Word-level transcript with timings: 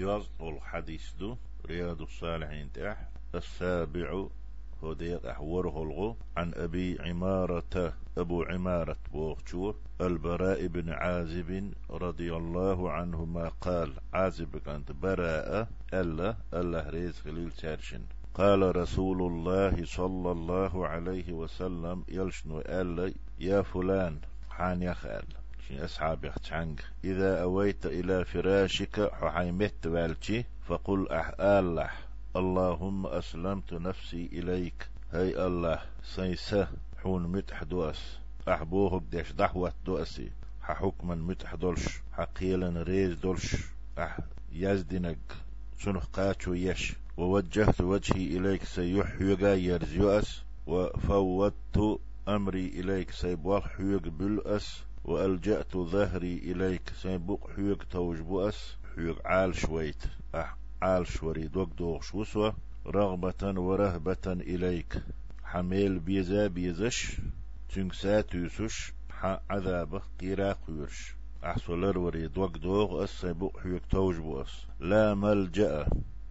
ديوز 0.00 0.30
الحديث 0.40 1.12
دو 1.20 1.36
رياض 1.66 2.02
الصالحين 2.02 2.72
تح 2.72 3.08
السابع 3.34 4.26
هو 4.84 4.92
ديق 4.92 5.26
أحوره 5.26 5.82
الغو. 5.82 6.16
عن 6.36 6.52
أبي 6.54 6.98
عمارة 7.00 7.92
أبو 8.18 8.42
عمارة 8.42 8.96
بوغشور 9.12 9.76
البراء 10.00 10.66
بن 10.66 10.88
عازب 10.90 11.72
رضي 11.90 12.36
الله 12.36 12.90
عنهما 12.90 13.48
قال 13.48 13.92
عازب 14.12 14.56
كانت 14.56 14.92
براءة 14.92 15.68
ألا 15.94 16.36
ألا 16.54 16.90
ريز 16.90 17.20
خليل 17.20 17.50
تارشن. 17.50 18.02
قال 18.34 18.76
رسول 18.76 19.22
الله 19.22 19.84
صلى 19.84 20.32
الله 20.32 20.86
عليه 20.86 21.32
وسلم 21.32 22.04
يلشنو 22.08 22.60
ألا 22.60 23.12
يا 23.38 23.62
فلان 23.62 24.20
حان 24.50 24.82
يخال 24.82 25.39
أصحاب 25.70 26.24
يختعنك 26.24 26.84
إذا 27.04 27.42
أويت 27.42 27.86
إلى 27.86 28.24
فراشك 28.24 29.12
ححيمت 29.12 29.86
والتي 29.86 30.44
فقل 30.66 31.08
أح 31.08 31.30
الله 31.40 31.90
اللهم 32.36 33.06
أسلمت 33.06 33.72
نفسي 33.72 34.28
إليك. 34.32 34.88
هاي 35.12 35.46
الله 35.46 35.78
سيسه 36.02 36.68
حون 37.02 37.22
متح 37.26 37.62
دوس 37.62 38.18
أحبوه 38.48 39.00
بديش 39.00 39.32
دحوة 39.32 39.72
دوسي 39.86 40.30
ححكما 40.62 41.14
متح 41.14 41.54
دولش. 41.54 42.00
حقيلا 42.12 42.82
ريز 42.82 43.14
دولش. 43.14 43.56
أح 43.98 44.18
يزدنك. 44.52 45.18
سنخ 45.78 46.06
قاتشو 46.06 46.54
يش 46.54 46.92
ووجهت 47.16 47.80
وجهي 47.80 48.36
إليك 48.36 48.64
سيح 48.64 49.20
يغا 49.20 49.54
يرزيوس 49.54 50.42
وفوضت 50.66 52.00
أمري 52.28 52.66
إليك 52.66 53.10
سيبوال 53.10 53.62
حيوغ 53.62 53.98
بالأس 53.98 54.82
وألجأت 55.04 55.76
ظهري 55.76 56.34
إليك. 56.34 56.92
سيبوق 57.02 57.50
حيوغ 57.56 57.76
توج 57.90 58.20
بؤس. 58.20 58.76
حيوغ 58.96 59.16
عال 59.24 59.54
شويت. 59.54 60.02
أح 60.34 60.56
عال 60.82 61.06
شوري 61.06 61.48
دوك 61.48 61.70
دوغ 61.78 62.00
وسوة 62.14 62.54
رغبة 62.86 63.60
ورهبة 63.60 64.26
إليك. 64.26 65.02
حميل 65.44 65.98
بيزا 65.98 66.46
بيزش. 66.46 67.16
تنكسات 67.74 68.34
يسوش 68.34 68.92
ح 69.10 69.40
عذابة 69.50 70.02
قيراق 70.20 70.58
يرش 70.68 71.14
أحسولر 71.44 71.98
وري 71.98 72.28
دوك 72.28 72.56
دوغ 72.56 73.04
أس. 73.04 73.10
سيبوق 73.20 73.60
حيوغ 73.60 73.80
توج 73.90 74.16
بؤس. 74.16 74.66
لا 74.80 75.14
ملجأ. 75.14 75.86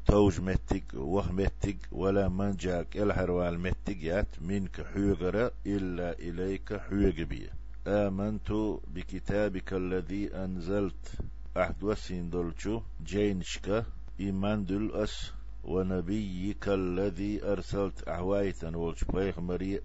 توج 0.05 0.41
متك. 0.41 0.83
وه 0.93 1.31
متك. 1.31 1.77
ولا 1.91 2.29
منجاك. 2.29 2.97
الهروال 2.97 3.59
متك 3.59 4.03
يات. 4.03 4.41
منك 4.41 4.85
حيغر 4.93 5.51
إلا 5.65 6.19
إليك 6.19 6.77
حيغ 6.77 7.23
بي 7.23 7.49
آمنت 7.89 8.51
بكتابك 8.87 9.73
الذي 9.73 10.35
أنزلت. 10.35 11.19
أحد 11.57 11.83
وسين 11.83 12.29
دولشو 12.29 12.81
جينشك 13.03 13.85
إيمان 14.19 14.65
دل 14.65 14.91
أس 14.93 15.33
ونبيك 15.63 16.67
الذي 16.67 17.43
أرسلت. 17.43 18.07
أحوايتا 18.07 18.77
ولش 18.77 19.03
مريء 19.37 19.81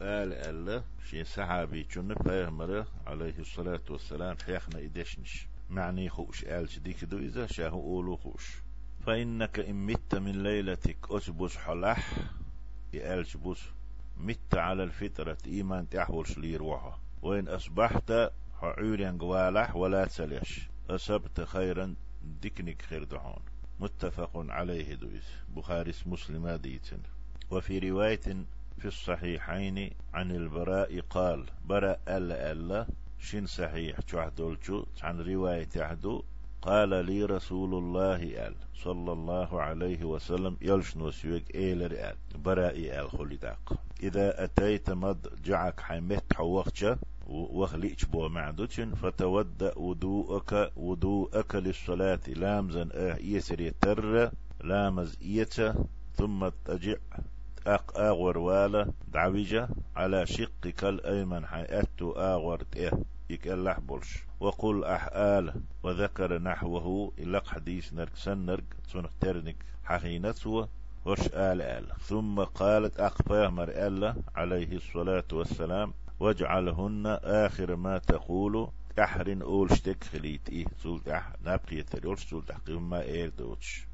قال 0.00 0.32
الله 0.32 0.84
شي 1.10 1.24
صحابي 1.24 1.82
جن 1.82 2.14
مريء 2.26 2.84
عليه 3.06 3.38
الصلاة 3.38 3.84
والسلام. 3.90 4.36
حيخنا 4.46 4.78
إدشنش. 4.78 5.46
معني 5.70 6.08
خوش 6.08 6.44
آل 6.44 6.82
ديك 6.82 7.04
دو 7.04 7.18
إذا 7.18 7.46
شاهو 7.46 7.80
أولو 7.80 8.16
خوش. 8.16 8.62
فإنك 9.06 9.58
إن 9.58 9.86
مت 9.86 10.14
من 10.14 10.42
ليلتك 10.42 10.98
أسبس 11.10 11.56
حلح. 11.56 12.12
يألش 12.92 13.36
بس 13.36 13.60
مت 14.16 14.54
على 14.54 14.82
الفطرة 14.84 15.38
إيمان 15.46 15.88
تحول 15.88 16.26
شلير 16.26 16.62
وها 16.62 16.98
وإن 17.22 17.48
أصبحت 17.48 18.32
حعوريا 18.60 19.16
قوالح 19.20 19.76
ولا 19.76 20.04
تسليش 20.04 20.68
أصبت 20.90 21.40
خيرا 21.40 21.94
دكنك 22.42 22.82
خير 22.82 23.04
دعون. 23.04 23.42
متفق 23.80 24.30
عليه 24.34 24.94
دويس. 24.94 25.28
بخاري 25.56 25.92
مسلم 26.06 26.50
ديتن 26.50 26.98
وفي 27.50 27.78
رواية 27.78 28.44
في 28.78 28.84
الصحيحين 28.88 29.90
عن 30.14 30.30
البراء 30.30 31.00
قال 31.00 31.44
براء 31.64 32.00
ألا 32.08 32.52
ألا 32.52 32.86
شين 33.18 33.46
صحيح 33.46 34.00
تحدولشو 34.00 34.84
عن 35.02 35.20
رواية 35.20 35.64
تحدو 35.64 36.22
قال 36.62 36.88
لي 36.88 37.24
رسول 37.24 37.74
الله 37.74 38.46
آل 38.46 38.54
صلى 38.74 39.12
الله 39.12 39.62
عليه 39.62 40.04
وسلم 40.04 40.56
يلشن 40.60 41.00
وسيوك 41.00 41.54
إيلر 41.54 41.92
آل 41.92 42.16
برائي 42.38 43.00
آل 43.00 43.10
خلداق 43.10 43.72
إذا 44.02 44.44
أتيت 44.44 44.90
مد 44.90 45.42
جعك 45.44 45.80
حيمت 45.80 46.34
حوقتش 46.34 46.84
وخليش 47.26 48.04
بو 48.04 48.28
معدوشن 48.28 48.94
فتودأ 48.94 49.78
وضوءك 49.78 50.72
وضوءك 50.76 51.54
للصلاة. 51.54 52.20
لامزا 52.28 52.88
أه 52.92 53.16
يسر 53.20 53.60
يتر 53.60 54.30
لامز 54.64 55.18
إيتا 55.22 55.84
ثم 56.14 56.48
تجع 56.64 56.94
أق 57.66 57.98
آغور 57.98 58.38
والا 58.38 58.92
دعوجة 59.12 59.68
على 59.96 60.26
شقك 60.26 60.84
الأيمن 60.84 61.46
حيأتو 61.46 62.12
آغور 62.12 62.62
إيه 62.76 62.90
يكالح 63.30 63.80
بولش. 63.80 64.24
وقل 64.40 64.84
أحآل 64.84 65.54
وذكر 65.82 66.38
نحوه 66.38 67.12
إلق 67.18 67.46
حديث 67.46 67.94
نرك 67.94 68.16
سنرك 68.16 68.64
سنخ 68.86 69.10
ترنك 69.20 69.56
حخينته 69.84 70.68
وش 71.06 71.20
آل 71.26 71.62
آل. 71.62 71.86
ثم 72.00 72.40
قالت 72.40 73.00
أقباه 73.00 73.48
مر 73.48 73.68
ألا 73.68 74.14
عليه 74.36 74.76
الصلاة 74.76 75.24
والسلام. 75.32 75.92
واجعلهن 76.22 77.06
آخر 77.24 77.76
ما 77.76 77.98
تقول 77.98 78.68
أحرن 78.98 79.42
أول 79.42 79.76
شتك 79.76 80.04
خليت 80.04 80.48
إيه 80.50 80.64
سولت 80.82 81.08
أح 81.08 81.32
نبقي 81.44 81.82
تريولش 81.82 82.24
سولت 82.24 82.50
أحقهم 82.50 82.90
ما 82.90 83.02
إير 83.02 83.28
دوتش 83.38 83.86